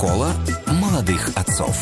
[0.00, 0.32] Школа
[0.66, 1.76] молодых отцов.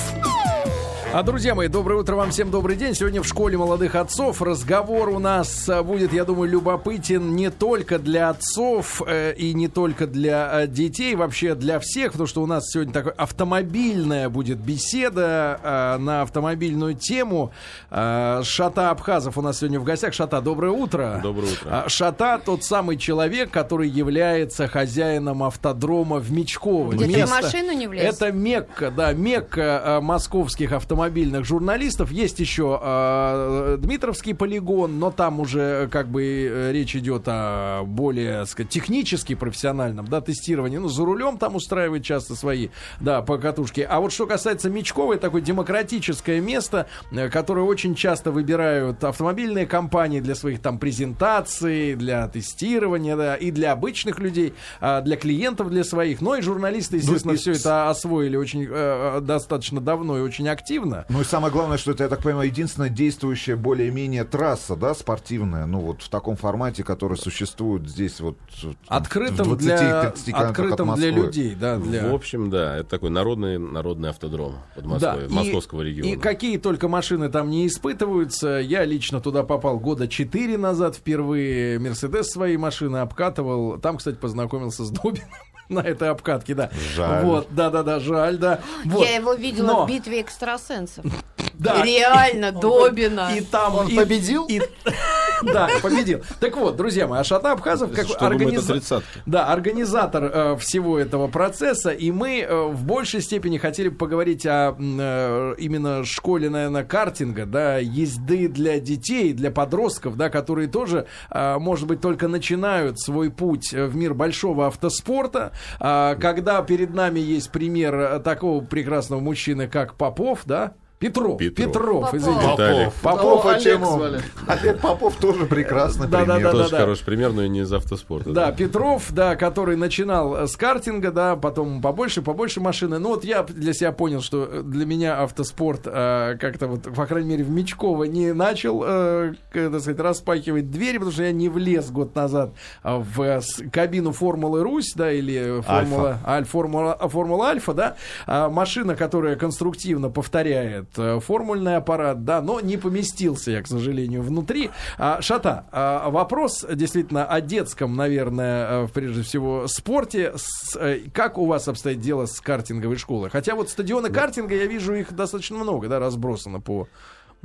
[1.11, 2.95] А, друзья мои, доброе утро вам всем, добрый день.
[2.95, 7.99] Сегодня в школе молодых отцов разговор у нас а, будет, я думаю, любопытен не только
[7.99, 12.47] для отцов э, и не только для э, детей, вообще для всех, потому что у
[12.47, 17.53] нас сегодня такая автомобильная будет беседа э, на автомобильную тему.
[17.91, 20.13] Э, Шата Абхазов у нас сегодня в гостях.
[20.13, 21.21] Шата, доброе утро.
[21.23, 21.69] Доброе утро.
[21.71, 26.93] А, Шата тот самый человек, который является хозяином автодрома в Мечково.
[26.93, 28.15] Где Место- машину не влез?
[28.15, 32.11] Это Мекка, да, Мекка э, московских автомобильных журналистов.
[32.11, 37.85] Есть еще э, Дмитровский полигон, но там уже э, как бы э, речь идет о
[37.85, 40.79] более, сказать, технически профессиональном, да, тестировании.
[40.79, 43.87] Ну, за рулем там устраивает часто свои, да, покатушки.
[43.89, 49.67] А вот что касается Мечкова, это такое демократическое место, э, которое очень часто выбирают автомобильные
[49.67, 55.71] компании для своих там презентаций, для тестирования, да, и для обычных людей, а, для клиентов,
[55.71, 56.21] для своих.
[56.21, 60.88] Но и журналисты, естественно, и все это освоили очень э, достаточно давно и очень активно.
[61.09, 65.67] Ну и самое главное, что это, я так понимаю, единственная действующая более-менее трасса, да, спортивная,
[65.67, 70.35] ну вот в таком формате, который существует здесь вот там, Открытым, в 20-30 для, километрах
[70.35, 72.09] от открытым для людей, да, для...
[72.09, 76.09] В общем, да, это такой народный, народный автодром под Москвой, и- московского региона.
[76.09, 78.59] И какие только машины там не испытываются.
[78.59, 81.79] Я лично туда попал года 4 назад впервые.
[81.79, 83.79] Мерседес свои машины обкатывал.
[83.79, 85.29] Там, кстати, познакомился с Добиным
[85.75, 86.71] на этой обкатке, да.
[86.95, 87.25] Жаль.
[87.25, 88.61] Вот, да-да-да, жаль, да.
[88.85, 89.07] Вот.
[89.07, 91.05] Я его видела Но- в битве экстрасенсов.
[91.55, 91.83] Да.
[91.83, 93.35] Реально, Добина.
[93.37, 94.47] И там Он и- победил?
[94.47, 94.63] и-
[95.43, 96.23] да, победил.
[96.39, 99.21] Так вот, друзья мои, Ашата Абхазов как Что думают о организа- тридцатке?
[99.27, 104.47] Да, организатор э, всего этого процесса, и мы э, в большей степени хотели бы поговорить
[104.47, 111.07] о э, именно школе, наверное, картинга, да, езды для детей, для подростков, да, которые тоже,
[111.29, 117.21] э, может быть, только начинают свой путь э, в мир большого автоспорта, когда перед нами
[117.21, 121.67] есть пример э, такого прекрасного мужчины, как Попов, да, Петров, Петров.
[121.67, 122.15] Петров, Попов.
[122.15, 122.51] извините.
[122.53, 122.93] Виталик.
[123.03, 124.03] Попов, О, почему?
[124.49, 126.53] Олег Попов тоже прекрасный Да, да, пример.
[126.53, 126.79] да, Тоже да.
[126.79, 128.31] хороший пример, но и не из автоспорта.
[128.33, 132.99] Да, Петров, да, который начинал с картинга, да, потом побольше, побольше машины.
[132.99, 137.29] Ну вот я для себя понял, что для меня автоспорт э, как-то вот, по крайней
[137.29, 141.91] мере, в Мечково не начал, э, так сказать, распахивать двери, потому что я не влез
[141.91, 142.51] год назад
[142.83, 143.41] э, в э,
[143.73, 147.97] кабину Формулы Русь, да, или Формула, Аль, Формула, а, Формула Альфа, да,
[148.27, 154.23] А машина, которая конструктивно повторяет э, формульный аппарат, да, но не поместился я, к сожалению,
[154.23, 154.71] внутри.
[154.97, 160.35] А, Шата, а, вопрос действительно о детском, наверное, э, прежде всего, спорте.
[160.77, 163.31] Э, как у вас обстоит дело с картинговой школой?
[163.31, 166.89] Хотя вот стадионы картинга, я вижу их достаточно много, да, разбросано по...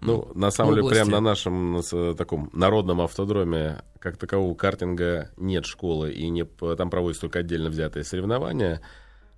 [0.02, 1.82] Ну, на самом деле, прямо на нашем
[2.18, 8.04] таком народном автодроме, как такового картинга нет школы, и не, там проводятся только отдельно взятые
[8.04, 8.82] соревнования.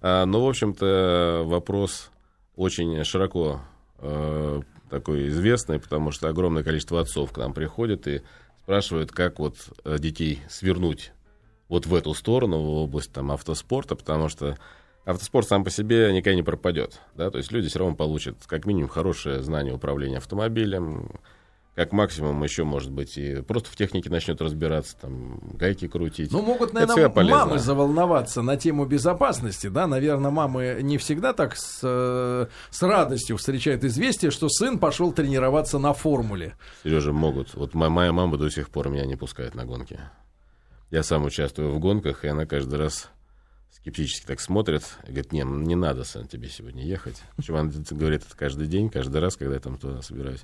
[0.01, 2.11] А, но, в общем-то, вопрос
[2.55, 3.61] очень широко
[3.99, 8.21] э, такой известный, потому что огромное количество отцов к нам приходит и
[8.61, 11.11] спрашивают, как вот э, детей свернуть
[11.67, 14.57] вот в эту сторону, в область там автоспорта, потому что
[15.05, 18.65] автоспорт сам по себе никогда не пропадет, да, то есть люди все равно получат как
[18.65, 21.11] минимум хорошее знание управления автомобилем,
[21.75, 26.31] как максимум еще, может быть, и просто в технике начнет разбираться, там, гайки крутить.
[26.31, 31.81] Ну, могут, наверное, мамы заволноваться на тему безопасности, да, наверное, мамы не всегда так с,
[31.83, 36.55] э, с радостью встречают известие, что сын пошел тренироваться на формуле.
[36.83, 37.53] Сережа, могут.
[37.55, 39.99] Вот мо- моя мама до сих пор меня не пускает на гонки.
[40.91, 43.09] Я сам участвую в гонках, и она каждый раз
[43.71, 47.21] скептически так смотрит и говорит, не, не надо, сын, тебе сегодня ехать.
[47.35, 50.43] Причем она говорит это каждый день, каждый раз, когда я там туда собираюсь.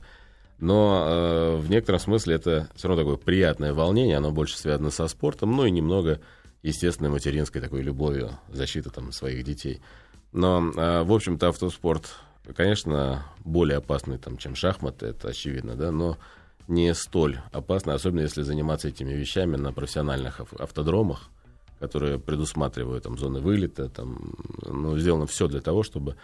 [0.61, 5.07] Но э, в некотором смысле это все равно такое приятное волнение, оно больше связано со
[5.07, 6.21] спортом, ну и немного
[6.61, 9.81] естественной материнской такой любовью, защиты там своих детей.
[10.31, 12.11] Но, э, в общем-то, автоспорт,
[12.55, 16.17] конечно, более опасный, там, чем шахматы, это очевидно, да, но
[16.67, 21.29] не столь опасно, особенно если заниматься этими вещами на профессиональных ав- автодромах,
[21.79, 26.17] которые предусматривают там зоны вылета, там, ну, сделано все для того, чтобы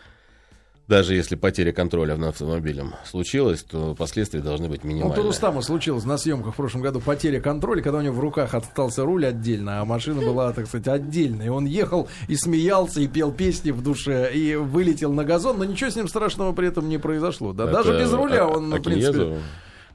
[0.88, 5.16] даже если потеря контроля над автомобилем случилась, то последствия должны быть Ну, минимальные.
[5.18, 8.54] то Рустаму случилось на съемках в прошлом году потеря контроля, когда у него в руках
[8.54, 11.48] остался руль отдельно, а машина была, так сказать, отдельная.
[11.48, 15.66] И он ехал и смеялся, и пел песни в душе, и вылетел на газон, но
[15.66, 17.52] ничего с ним страшного при этом не произошло.
[17.54, 19.40] Да, Это даже без руля А- он, в принципе,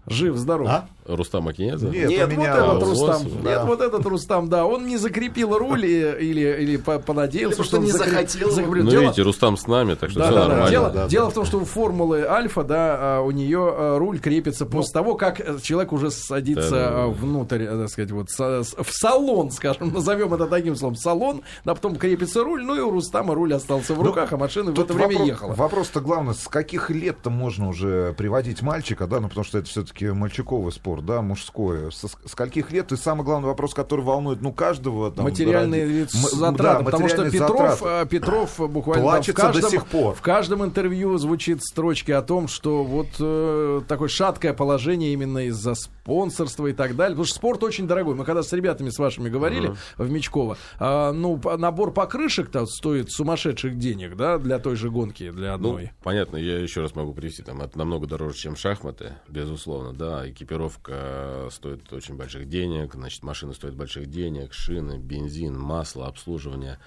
[0.06, 0.69] жив-здоров.
[0.69, 0.89] А?
[1.06, 1.88] Рустам Акинеза?
[1.88, 3.06] Нет, Нет, вот меня этот у Рустам.
[3.08, 3.64] вас, Нет, да.
[3.64, 4.66] вот этот Рустам, да.
[4.66, 7.96] Он не закрепил руль и- или, или по- понадеялся, Или что он не закреп-
[8.28, 8.50] захотел.
[8.50, 8.84] закрепил.
[8.84, 10.49] Ну, Дело- видите, Рустам с нами, так что Да, все да, да.
[10.49, 10.70] нормально.
[10.70, 11.31] Дело, да, дело да.
[11.31, 15.14] в том, что у формулы Альфа, да, а, у нее а, руль крепится после того,
[15.14, 19.90] как э, человек уже садится Да, а, внутрь, э, так сказать, вот в салон, скажем,
[19.93, 23.94] назовем это таким словом, салон, да, потом крепится руль, ну и у Рустама руль остался
[23.94, 25.55] в Ну, руках, а машина в это время вопрос, ехала.
[25.55, 30.06] Вопрос-то главное, с каких лет-то можно уже приводить мальчика, да, ну потому что это все-таки
[30.10, 31.91] мальчиковый спорт, да, мужской.
[31.93, 32.93] Со скольких лет?
[32.93, 35.25] И самый главный вопрос, который волнует, ну, каждого там...
[35.25, 38.05] материальные ради- затраты, да, потому что Петров, затраты.
[38.05, 40.15] э, Петров э, буквально там в Плачется до каждом, сих пор.
[40.15, 45.75] в каждом интервью звучит строчки о том, что вот э, такое шаткое положение именно из-за
[45.75, 48.15] спонсорства и так далее, потому что спорт очень дорогой.
[48.17, 53.79] Мы когда с ребятами с вашими говорили в Мечково, а, ну набор покрышек-то стоит сумасшедших
[53.79, 55.93] денег, да, для той же гонки, для Ну, одной.
[56.03, 60.81] понятно, я еще раз могу привести, там, это намного дороже, чем шахматы, безусловно, да, экипировка
[60.84, 66.79] стоит очень больших денег, значит, машина стоит больших денег, шины, бензин, масло, обслуживание,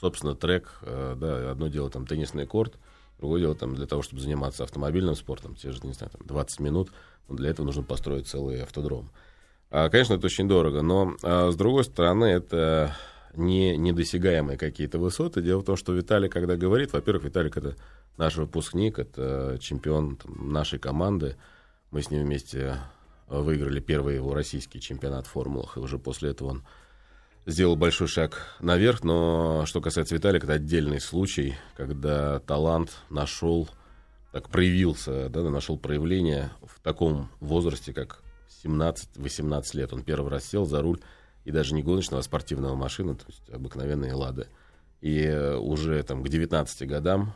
[0.00, 2.74] собственно, трек, э, да, одно дело там теннисный корт,
[3.18, 6.60] другое дело там для того, чтобы заниматься автомобильным спортом, те же, не знаю, там 20
[6.60, 6.90] минут,
[7.28, 9.10] но для этого нужно построить целый автодром.
[9.70, 12.94] А, Конечно, это очень дорого, но а, с другой стороны, это
[13.34, 15.40] не недосягаемые какие-то высоты.
[15.40, 17.76] Дело в том, что Виталий, когда говорит, во-первых, Виталик это
[18.18, 21.36] наш выпускник, это чемпион там, нашей команды.
[21.90, 22.76] Мы с ним вместе
[23.40, 26.64] выиграли первый его российский чемпионат в формулах, и уже после этого он
[27.46, 29.02] сделал большой шаг наверх.
[29.02, 33.68] Но что касается Виталика, это отдельный случай, когда талант нашел,
[34.32, 38.22] так проявился, да, нашел проявление в таком возрасте, как
[38.64, 39.92] 17-18 лет.
[39.92, 41.00] Он первый раз сел за руль
[41.44, 44.46] и даже не гоночного, а спортивного машины, то есть обыкновенные «Лады».
[45.00, 47.34] И э, уже там к 19 годам,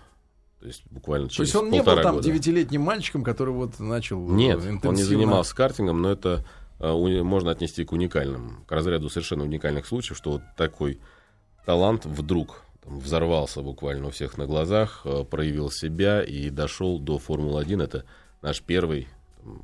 [0.61, 2.27] то есть буквально То через есть он не был полтора там года.
[2.27, 6.45] девятилетним мальчиком, который вот начал э, Нет, он не интенсивно- занимался картингом, но это
[6.81, 6.93] э,
[7.23, 10.99] можно отнести к уникальным, к разряду совершенно уникальных случаев, что вот такой
[11.65, 17.19] талант вдруг там, взорвался буквально у всех на глазах, э, проявил себя и дошел до
[17.19, 17.83] Формулы-1.
[17.83, 18.05] Это
[18.43, 19.09] наш первый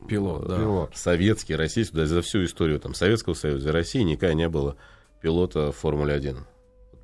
[0.08, 0.58] Пилот, да.
[0.58, 0.96] Пилот.
[0.96, 4.76] советский, российский, да, за всю историю там, Советского Союза и России никогда не было
[5.20, 6.38] пилота в Формуле-1.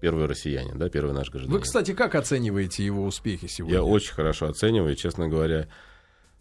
[0.01, 1.57] Первый россиянин, да, первый наш гражданин.
[1.57, 3.79] Вы, кстати, как оцениваете его успехи сегодня?
[3.79, 5.69] Я очень хорошо оцениваю, честно говоря,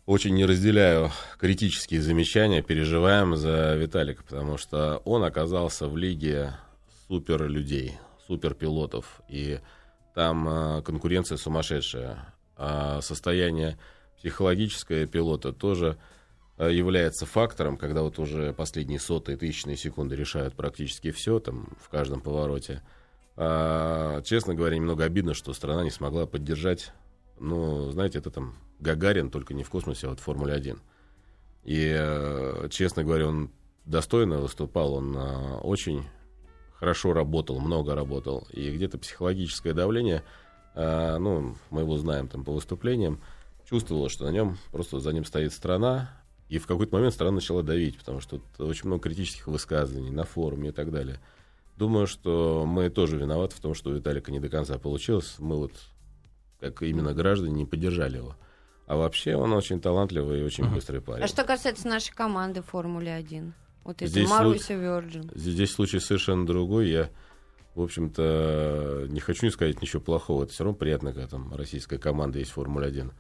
[0.06, 6.54] очень не разделяю критические замечания, переживаем за Виталика, потому что он оказался в лиге
[7.08, 9.60] супер людей, супер пилотов, и
[10.14, 12.34] там а, конкуренция сумасшедшая.
[12.56, 13.78] А состояние
[14.18, 15.98] психологическое пилота тоже
[16.58, 21.90] а, является фактором, когда вот уже последние сотые, тысячные секунды решают практически все там в
[21.90, 22.82] каждом повороте.
[23.38, 26.92] А, честно говоря, немного обидно, что страна не смогла поддержать.
[27.40, 30.80] Ну, знаете, это там Гагарин, только не в космосе, а вот в Формуле 1.
[31.64, 33.52] И, э, честно говоря, он
[33.86, 36.04] достойно выступал, он а, очень
[36.74, 38.48] хорошо работал, много работал.
[38.52, 40.24] И где-то психологическое давление,
[40.76, 43.22] а, ну, мы его знаем там по выступлениям,
[43.70, 46.10] чувствовала, что на нем просто за ним стоит страна,
[46.50, 50.70] и в какой-то момент страна начала давить, потому что очень много критических высказываний на форуме
[50.70, 51.20] и так далее.
[51.78, 55.36] Думаю, что мы тоже виноваты в том, что у Виталика не до конца получилось.
[55.38, 55.74] Мы вот,
[56.60, 58.36] как именно граждане, не поддержали его.
[58.88, 61.24] А вообще он очень талантливый и очень быстрый парень.
[61.24, 63.54] А что касается нашей команды Формуле 1?
[63.84, 65.32] Вот это Здесь Маруся Virgin.
[65.36, 66.90] Здесь случай совершенно другой.
[66.90, 67.10] Я,
[67.76, 70.44] в общем-то, не хочу не сказать ничего плохого.
[70.44, 73.12] Это все равно приятно, когда там российская команда есть в Формуле 1.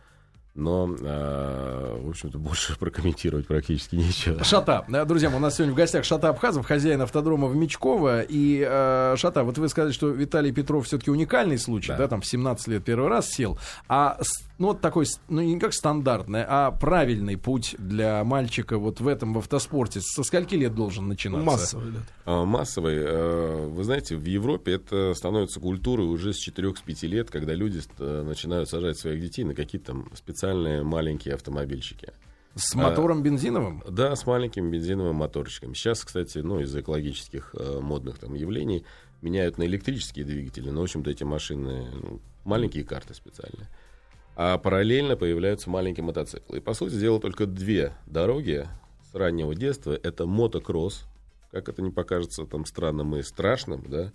[0.57, 4.44] Но, а, в общем-то, больше прокомментировать практически нечего.
[4.44, 4.86] Шата.
[5.06, 8.21] Друзья, у нас сегодня в гостях Шата Абхазов, хозяин автодрома в Мечково.
[8.24, 11.98] И э, Шата, вот вы сказали, что Виталий Петров все-таки уникальный случай, да.
[12.00, 12.07] Да.
[12.07, 13.59] там в 17 лет первый раз сел.
[13.88, 19.00] А с- ну, вот такой, ну, не как стандартный, а правильный путь для мальчика вот
[19.00, 20.00] в этом, в автоспорте.
[20.01, 21.46] Со скольки лет должен начинаться?
[21.46, 22.00] Массовый, да.
[22.25, 27.53] А, Массовый, э, вы знаете, в Европе это становится культурой уже с 4-5 лет, когда
[27.53, 32.13] люди э, начинают сажать своих детей на какие-то там специальные маленькие автомобильчики.
[32.55, 33.84] С мотором бензиновым?
[33.88, 35.75] Да, с маленькими бензиновыми моторчиками.
[35.75, 38.84] Сейчас, кстати, ну, из-за экологических э, модных там явлений
[39.22, 43.67] меняют на электрические двигатели, но, в общем-то, эти машины, ну, маленькие карты специальные.
[44.39, 46.60] А параллельно появляются маленькие мотоциклы.
[46.60, 48.67] И, по сути дела, только две дороги
[49.12, 50.00] с раннего детства.
[50.03, 51.06] Это мотокросс,
[51.51, 54.13] как это не покажется там странным и страшным, да.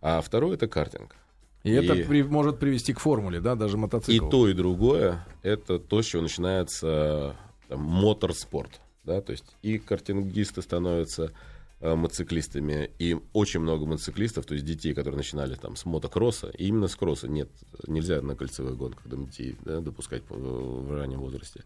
[0.00, 1.16] А второй это картинг.
[1.64, 4.28] И, это И- при- может привести к формуле, да, даже И мотоцикл.
[4.30, 7.34] то, и другое это то, с чего начинается
[7.68, 8.80] там, моторспорт.
[9.02, 9.20] Да?
[9.20, 11.32] То есть и картингисты становятся
[11.80, 16.88] мотоциклистами, и очень много мотоциклистов, то есть детей, которые начинали там с мотокросса, и именно
[16.88, 17.26] с кросса.
[17.26, 17.48] Нет,
[17.86, 21.64] нельзя на кольцевых гонках детей да, допускать в, раннем возрасте.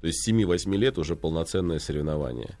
[0.00, 2.58] То есть с 7-8 лет уже полноценное соревнование.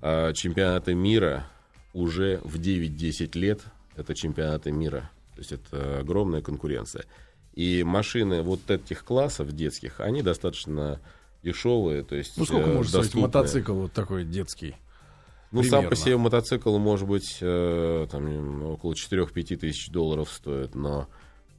[0.00, 1.48] А чемпионаты мира
[1.92, 3.62] уже в 9-10 лет
[3.96, 5.10] это чемпионаты мира.
[5.34, 7.06] То есть это огромная конкуренция.
[7.54, 11.00] И машины вот этих классов детских, они достаточно
[11.42, 12.04] дешевые.
[12.04, 13.26] То есть, Ну сколько э, может стоить доступные.
[13.26, 14.76] мотоцикл вот такой детский?
[15.56, 21.08] Ну, сам по себе мотоцикл, может быть, э, там, около 4-5 тысяч долларов стоит, но,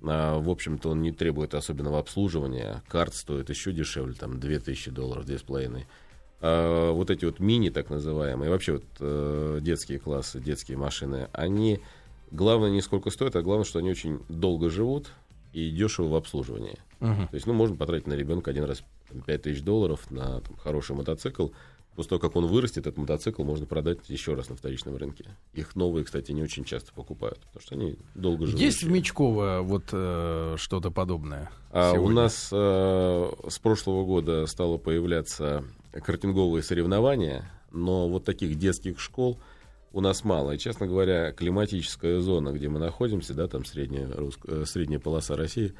[0.04, 2.84] а, в общем-то, он не требует особенного обслуживания.
[2.88, 5.86] Карт стоит еще дешевле, там, 2 тысячи долларов, 2,5.
[6.40, 11.80] А вот эти вот мини, так называемые, вообще вот э, детские классы, детские машины, они,
[12.32, 15.12] главное, не сколько стоят, а главное, что они очень долго живут
[15.54, 16.78] и дешево в обслуживании.
[17.00, 17.28] Мгм.
[17.28, 18.84] То есть, ну, можно потратить на ребенка один раз
[19.26, 21.48] 5 тысяч долларов на там, хороший мотоцикл.
[21.98, 25.26] После того, как он вырастет, этот мотоцикл можно продать еще раз на вторичном рынке.
[25.56, 28.62] Их новые, кстати, не очень часто покупают, потому что они долго живут.
[28.62, 31.50] Есть в Мечково вот э, что-то подобное?
[31.72, 39.00] А у нас э, с прошлого года стало появляться картинговые соревнования, но вот таких детских
[39.00, 39.40] школ
[39.92, 40.52] у нас мало.
[40.52, 45.36] И, честно говоря, климатическая зона, где мы находимся, да, там средняя, рус- э, средняя полоса
[45.36, 45.74] России,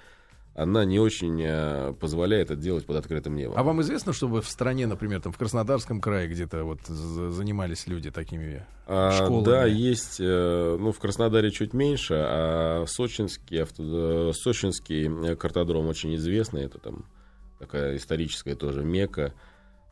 [0.58, 3.54] она не очень э, позволяет это делать под открытым небом.
[3.58, 8.10] А вам известно, чтобы в стране, например, там в Краснодарском крае где-то вот занимались люди
[8.10, 9.46] такими А, школами?
[9.46, 16.16] да, есть, э, ну, в Краснодаре чуть меньше, а сочинский, авто, э, сочинский картодром очень
[16.16, 17.06] известный, это там
[17.60, 19.36] такая историческая тоже мека.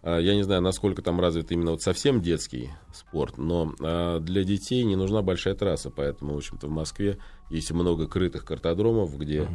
[0.01, 4.43] А, Я не знаю, насколько там развит именно вот совсем детский спорт, но а, для
[4.43, 7.19] детей не нужна большая трасса, поэтому, в общем-то, в Москве
[7.51, 9.47] есть много крытых картодромов, где а,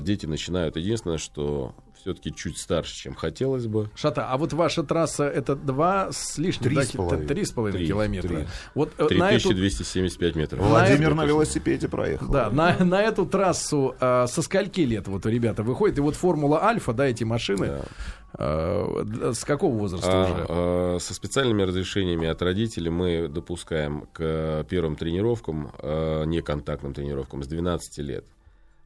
[0.00, 0.76] дети начинают.
[0.76, 3.90] Единственное, что все-таки чуть старше, чем хотелось бы.
[3.96, 7.26] Шата, а вот ваша трасса это два с лишним, Три да, с половиной.
[7.26, 8.28] три с половиной Три, километра.
[8.28, 8.46] три.
[8.76, 10.60] Вот э, на эту, 3275 метров.
[10.60, 11.28] Владимир на точно.
[11.28, 12.28] велосипеде проехал.
[12.28, 15.98] да, на, на эту трассу э, со скольки лет вот ребята выходят?
[15.98, 17.84] И вот Формула Альфа, да, эти машины, Да.
[18.38, 20.46] э, с какого возраста А, уже?
[20.48, 27.48] а, со специальными разрешениями от родителей мы допускаем к первым тренировкам, а, неконтактным тренировкам с
[27.48, 28.24] 12 лет.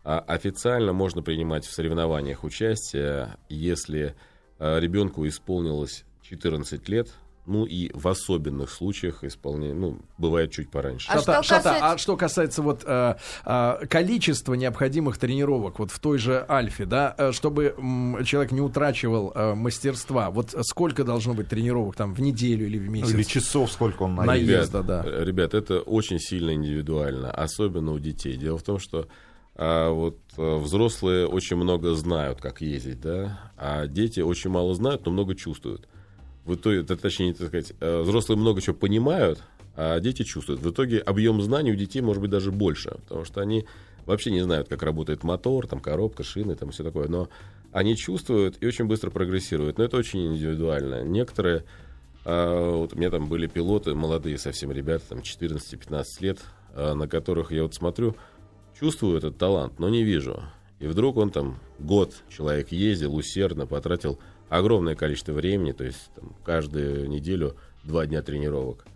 [0.02, 4.14] А официально можно принимать в соревнованиях участие, если
[4.58, 7.08] а, ребенку исполнилось 14 лет,
[7.46, 11.08] ну и в особенных случаях исполнение, ну, бывает чуть пораньше.
[11.10, 13.14] А Шата, что Шата, касается- а что касается вот э,
[13.44, 18.60] э, количества необходимых тренировок вот в той же Альфе, да, э, чтобы м, человек не
[18.60, 23.12] утрачивал э, мастерства, вот сколько должно быть тренировок там в неделю или в месяц?
[23.14, 24.28] Или часов сколько он Наезд.
[24.28, 24.54] наедет.
[24.56, 25.02] Наезда, да.
[25.24, 28.36] Ребят, это очень сильно индивидуально, особенно у детей.
[28.36, 29.08] Дело в том, что
[29.62, 35.04] а, вот а, взрослые очень много знают, как ездить, да, а дети очень мало знают,
[35.04, 35.86] но много чувствуют.
[36.46, 39.42] В итоге, точнее, так сказать, э, взрослые много чего понимают,
[39.76, 40.62] а дети чувствуют.
[40.62, 43.66] В итоге объем знаний у детей может быть даже больше, потому что они
[44.06, 47.28] вообще не знают, как работает мотор, там коробка, шины, там все такое, но
[47.70, 49.76] они чувствуют и очень быстро прогрессируют.
[49.76, 51.02] Но это очень индивидуально.
[51.02, 51.64] Некоторые
[52.24, 56.38] а, вот у меня там были пилоты, молодые совсем ребята, там 14-15 лет,
[56.74, 58.16] а, на которых я вот смотрю,
[58.80, 60.42] чувствую этот талант, но не вижу.
[60.78, 64.18] И вдруг он там год человек ездил усердно, потратил
[64.48, 68.86] огромное количество времени, то есть там, каждую неделю два дня тренировок.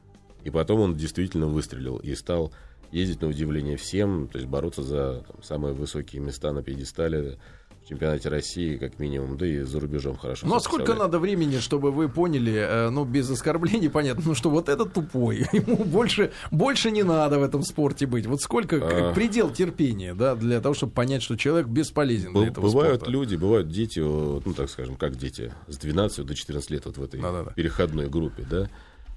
[0.43, 2.53] И потом он действительно выстрелил и стал
[2.91, 7.39] ездить на удивление всем, то есть бороться за там, самые высокие места на пьедестале
[7.85, 10.47] в чемпионате России, как минимум, да и за рубежом хорошо.
[10.47, 14.49] Ну а сколько надо времени, чтобы вы поняли, э, ну без оскорблений, понятно, ну что
[14.49, 18.27] вот этот тупой, ему больше, больше не надо в этом спорте быть.
[18.27, 19.13] Вот сколько А.
[19.13, 23.11] предел терпения, да, для того, чтобы понять, что человек бесполезен Б- для этого бывают спорта.
[23.13, 27.03] люди, бывают дети, ну так скажем, как дети, с 12 до 14 лет вот в
[27.03, 27.51] этой Да-да-да.
[27.51, 28.71] переходной группе, да,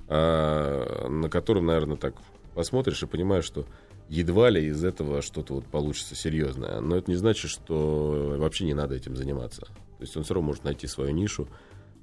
[0.10, 2.16] а, на котором, наверное, так
[2.54, 3.66] посмотришь и понимаешь, что
[4.10, 6.80] едва ли из этого что-то вот получится серьезное.
[6.80, 9.62] Но это не значит, что вообще не надо этим заниматься.
[9.62, 11.48] То есть он все равно может найти свою нишу,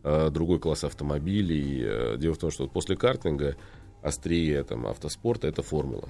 [0.03, 1.83] а, другой класс автомобилей.
[1.83, 3.57] Э, Дело в том, что после картинга
[4.03, 6.09] острие там, автоспорта это формула.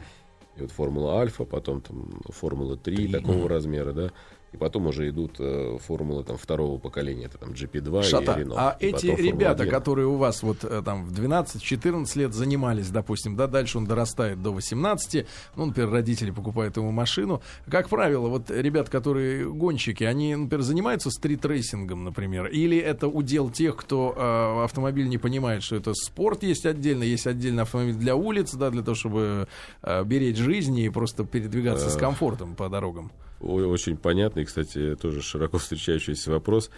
[0.57, 4.13] И вот формула Альфа, потом там формула 3 такого размера, да.
[4.55, 8.55] И потом уже идут э, формулы там второго поколения, это там GP2 и Шата, Renault.
[8.57, 9.75] а И эти ребята, 1.
[9.75, 14.41] которые у вас вот э, там в 12-14 лет занимались, допустим, да, дальше он дорастает
[14.41, 17.43] до 18, ну, например, родители покупают ему машину.
[17.69, 23.75] Как правило, вот ребят, которые гонщики, они, например, занимаются стритрейсингом, например, или это удел тех,
[23.75, 28.55] кто э, автомобиль не понимает, что это спорт есть отдельно, есть отдельный автомобиль для улиц,
[28.55, 29.49] да, для того, чтобы
[29.83, 33.11] э, беречь жизни и просто передвигаться с комфортом по дорогам.
[33.45, 36.71] Очень понятный, кстати, тоже широко встречающийся вопрос.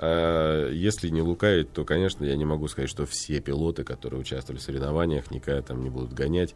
[0.00, 4.58] А, Если не лукавить, то, конечно, я не могу сказать, что все пилоты, которые участвовали
[4.58, 6.54] в соревнованиях, никогда там не будут гонять.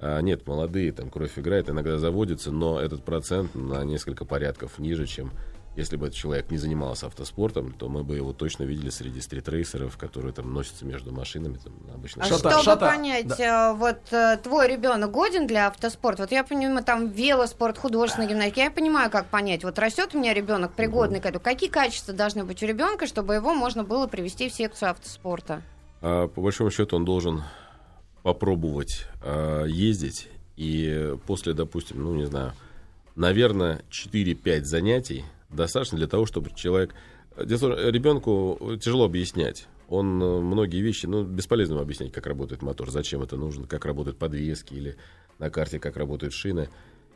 [0.00, 5.06] А, Нет, молодые, там кровь играет, иногда заводятся, но этот процент на несколько порядков ниже,
[5.06, 5.30] чем
[5.74, 9.96] Если бы этот человек не занимался автоспортом, то мы бы его точно видели среди стритрейсеров,
[9.96, 11.56] которые там носятся между машинами.
[11.56, 12.86] Там, обычно А Шата, чтобы шата.
[12.86, 18.28] понять, э, вот э, твой ребенок годен для автоспорта, вот я понимаю, там велоспорт, художественная
[18.28, 22.12] гимнастика, я понимаю, как понять, вот растет у меня ребенок пригодный к этому, какие качества
[22.12, 25.62] должны быть у ребенка, чтобы его можно было привести в секцию автоспорта?
[26.02, 27.44] А, по большому счету он должен
[28.22, 32.52] попробовать а, ездить, и после, допустим, ну, не знаю,
[33.16, 36.94] наверное, 4-5 занятий достаточно для того, чтобы человек...
[37.36, 39.66] Ребенку тяжело объяснять.
[39.88, 44.18] Он э, многие вещи, ну, бесполезно объяснять, как работает мотор, зачем это нужно, как работают
[44.18, 44.96] подвески или
[45.38, 46.68] на карте, как работают шины.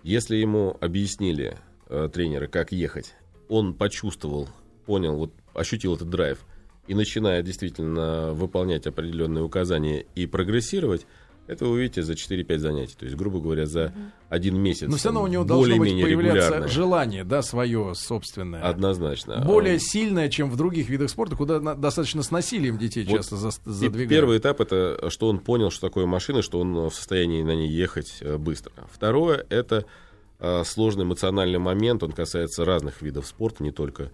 [0.02, 3.14] Если ему объяснили э, тренеры, как ехать,
[3.48, 4.48] он почувствовал,
[4.86, 6.44] понял, вот ощутил этот драйв,
[6.86, 11.06] и начинает действительно выполнять определенные указания и прогрессировать,
[11.46, 12.94] это вы увидите за 4-5 занятий.
[12.98, 13.92] То есть, грубо говоря, за
[14.28, 14.88] один месяц.
[14.88, 16.68] Но все равно у него должно быть появляться регулярно.
[16.68, 18.62] желание, да, свое собственное.
[18.62, 19.40] Однозначно.
[19.46, 23.16] Более А, сильное, чем в других видах спорта, куда на- достаточно с насилием детей Вот
[23.16, 24.08] часто за- задвигают.
[24.10, 27.68] первый этап это, что он понял, что такое машина, что он в состоянии на ней
[27.68, 28.72] ехать э, быстро.
[28.92, 29.84] Второе это
[30.38, 34.10] э, сложный эмоциональный момент, он касается разных видов спорта, не только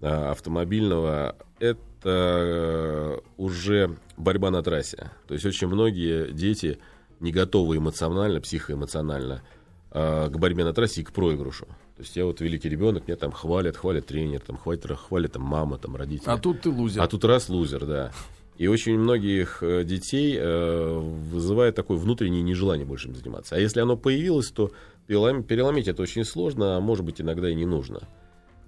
[0.00, 1.36] автомобильного.
[1.58, 5.10] Это э, уже борьба на трассе.
[5.26, 6.78] То есть очень многие дети
[7.20, 9.42] не готовы эмоционально, психоэмоционально
[9.90, 11.66] э, к борьбе на трассе и к проигрышу.
[11.96, 15.42] То есть я вот великий ребенок, меня там хвалят, хвалят тренер, там хвалит, хвалит там
[15.42, 16.30] мама, там родители.
[16.30, 17.02] А тут ты лузер.
[17.02, 18.12] А тут раз лузер, да.
[18.56, 23.56] И очень многих э, детей э, вызывает такое внутреннее нежелание больше им заниматься.
[23.56, 24.70] А если оно появилось, то
[25.08, 28.00] перелом- переломить это очень сложно, а может быть иногда и не нужно.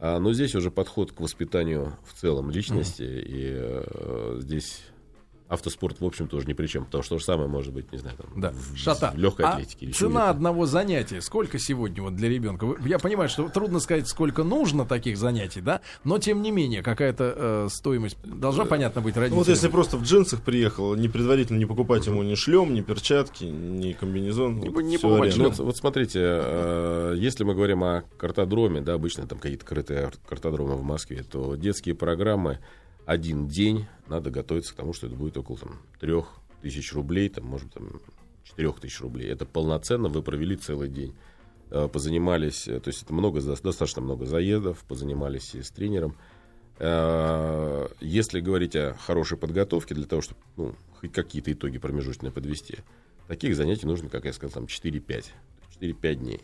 [0.04, 4.82] А, но здесь уже подход к воспитанию в целом личности, и э, здесь
[5.52, 6.84] автоспорт, в общем, тоже ни при чем.
[6.84, 8.52] Потому что то же самое может быть, не знаю, там, Да.
[8.52, 9.12] в, Шата.
[9.14, 9.86] в легкой а атлетике.
[9.86, 10.30] или еще цена где-то.
[10.30, 12.66] одного занятия, сколько сегодня вот для ребенка?
[12.84, 17.34] Я понимаю, что трудно сказать, сколько нужно таких занятий, да, но тем не менее какая-то
[17.36, 19.38] э, стоимость должна, понятно, быть Ну, родителям.
[19.44, 23.44] вот если просто в джинсах приехал, не предварительно не покупать ему ни шлем, ни перчатки,
[23.44, 24.58] ни комбинезон.
[24.60, 25.36] Не вот не покупать.
[25.36, 30.06] Ну, вот, вот смотрите, э, если мы говорим о картодроме, да, обычно там какие-то крытые
[30.06, 32.58] ар- картодромы в Москве, то детские программы
[33.06, 36.28] один день надо готовиться к тому, что это будет около там, трех
[36.60, 38.00] тысяч рублей, там, может там,
[38.44, 39.28] четырех тысяч рублей.
[39.30, 41.14] Это полноценно вы провели целый день.
[41.70, 46.16] Э, Позанимались, э, то есть это много, достаточно много заездов, позанимались и с тренером.
[46.78, 52.78] Э, Если говорить о хорошей подготовке для того, чтобы ну, хоть какие-то итоги промежуточные подвести,
[53.26, 55.26] таких занятий нужно, как я сказал, там 4-5.
[55.80, 56.40] 4-5 дней.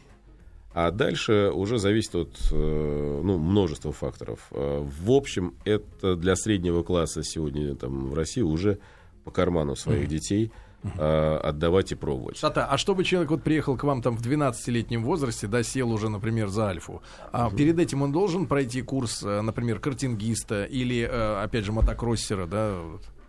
[0.74, 4.46] А дальше уже зависит от э, ну, множества факторов.
[4.50, 8.78] Э, В общем, это для среднего класса сегодня там, в России уже
[9.24, 10.52] по карману своих детей
[10.84, 12.36] э, отдавать и пробовать.
[12.36, 16.08] Шата, а чтобы человек вот приехал к вам там в 12-летнем возрасте, да, сел уже,
[16.10, 17.02] например, за Альфу,
[17.32, 22.78] а перед этим он должен пройти курс, э, например, картингиста или, опять же, мотокроссера, да?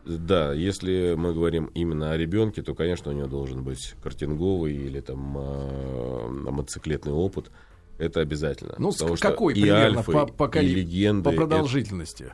[0.05, 5.01] Да, если мы говорим именно о ребенке, то, конечно, у него должен быть картинговый или
[5.01, 7.51] там э, мотоциклетный опыт.
[7.97, 8.75] Это обязательно.
[8.77, 11.23] Ну, Потому с- что какой и примерно альфы, по, по, и легенды.
[11.25, 12.33] по это- продолжительности?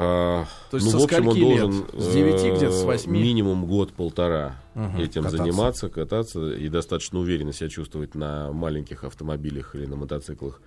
[0.00, 1.60] А, То есть ну, со в общем, он лет?
[1.60, 3.20] должен С девяти э, где-то, с восьми?
[3.20, 4.54] минимум год-полтора
[4.96, 5.36] этим Кататься.
[5.38, 10.60] заниматься, кататься и достаточно уверенно себя чувствовать на маленьких автомобилях или на мотоциклах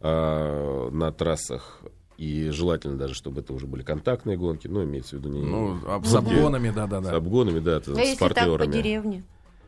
[0.00, 1.80] а, на трассах.
[2.16, 5.78] И желательно даже, чтобы это уже были контактные гонки, ну, имеется в виду не Ну,
[5.86, 7.16] а, с обгонами, с да-да-да.
[7.16, 8.72] обгонами, да, это А с если так по партнерами.
[8.72, 9.24] деревне?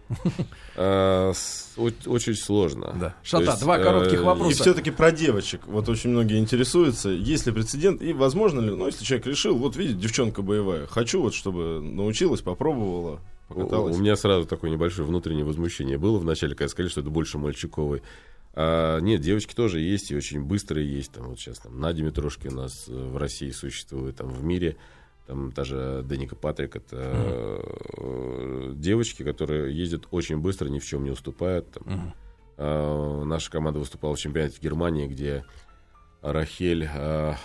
[0.76, 2.94] А, с- о- очень сложно.
[3.00, 3.14] Да.
[3.22, 4.50] Шата, есть, два коротких э, вопроса.
[4.50, 5.62] И все-таки про девочек.
[5.66, 9.74] Вот очень многие интересуются, есть ли прецедент и возможно ли, ну, если человек решил, вот
[9.76, 13.96] видит, девчонка боевая, хочу вот, чтобы научилась, попробовала, У, покаталась.
[13.96, 18.02] у меня сразу такое небольшое внутреннее возмущение было вначале, когда сказали, что это больше мальчуковый.
[18.56, 21.12] А, нет, девочки тоже есть, и очень быстрые есть.
[21.12, 24.76] Там, вот сейчас там, Надя Митрошки у нас э, в России существует, там в мире.
[25.26, 26.96] Там та же Деника Патрик, это
[27.98, 31.70] э, девочки, которые ездят очень быстро, ни в чем не уступают.
[31.72, 32.14] Там.
[32.56, 35.44] А, наша команда выступала в чемпионате в Германии, где
[36.22, 37.36] Рахель, а,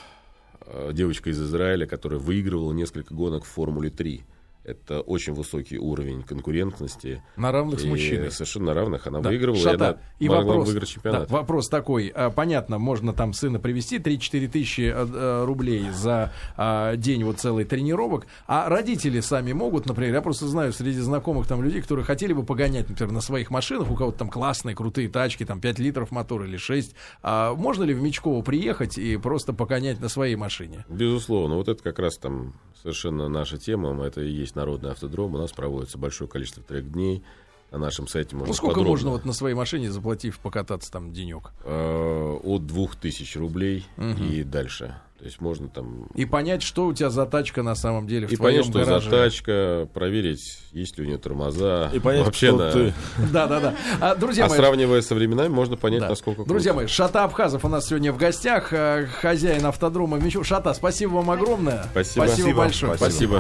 [0.62, 4.24] а, девочка из Израиля, которая выигрывала несколько гонок в Формуле 3.
[4.64, 7.24] Это очень высокий уровень конкурентности.
[7.36, 8.32] На равных с И мужчиной.
[8.32, 9.08] Совершенно на равных.
[9.08, 9.30] Она Да.
[9.30, 9.74] выигрывала, Шата.
[9.74, 11.28] и она И могла вопрос, выиграть чемпионат.
[11.30, 12.08] да, вопрос такой.
[12.14, 17.40] а, Понятно, можно там сына привести 3-4 тысячи э, э, рублей за а, день вот
[17.40, 18.28] целый тренировок.
[18.48, 22.44] А родители сами могут, например, я просто знаю среди знакомых там людей, которые хотели бы
[22.44, 26.44] погонять, например, на своих машинах, у кого-то там классные, крутые тачки, там 5 литров мотор
[26.44, 26.94] или 6.
[27.24, 30.86] А можно ли в Мечково приехать и просто погонять на своей машине?
[30.88, 35.38] Безусловно, вот это как раз там совершенно наша тема, это и есть народный автодром, у
[35.38, 37.24] нас проводится большое количество трек-дней,
[37.72, 38.90] На нашем сайте можно Ну, сколько подробно.
[38.92, 41.52] можно вот на своей машине, заплатив, покататься там денек?
[41.64, 44.96] Э, От 2000 рублей и дальше.
[45.20, 46.08] То есть можно там...
[46.16, 48.92] И понять, что у тебя за тачка на самом деле в И твоем понять, что
[48.92, 49.10] гараже.
[49.12, 51.92] за тачка, проверить, есть ли у нее тормоза.
[51.94, 52.72] И понять, Вообще, кто да.
[52.72, 52.94] ты.
[53.32, 53.76] Да, да, да.
[54.00, 56.10] А, друзья А мои, сравнивая со временами, можно понять, да.
[56.10, 56.86] насколько Друзья круто.
[56.86, 60.44] мои, Шата Абхазов у нас сегодня в гостях, э, хозяин автодрома Мичу.
[60.44, 61.84] Шата, спасибо вам огромное.
[61.92, 62.24] Спасибо.
[62.26, 62.58] Спасибо Спасибо.
[62.58, 62.98] большое.
[62.98, 63.40] Спасибо.